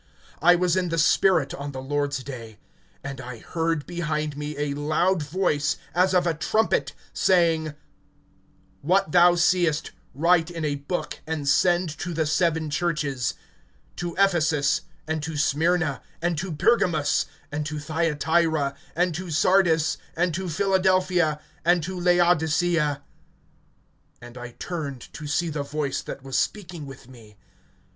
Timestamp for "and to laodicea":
21.63-23.03